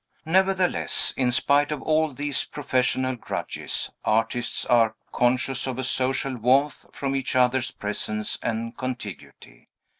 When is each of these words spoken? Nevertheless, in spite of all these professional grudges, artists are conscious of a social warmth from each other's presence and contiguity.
Nevertheless, 0.25 1.13
in 1.15 1.31
spite 1.31 1.71
of 1.71 1.83
all 1.83 2.11
these 2.11 2.43
professional 2.45 3.15
grudges, 3.15 3.91
artists 4.03 4.65
are 4.65 4.95
conscious 5.11 5.67
of 5.67 5.77
a 5.77 5.83
social 5.83 6.35
warmth 6.37 6.87
from 6.91 7.15
each 7.15 7.35
other's 7.35 7.69
presence 7.69 8.35
and 8.41 8.75
contiguity. 8.75 9.69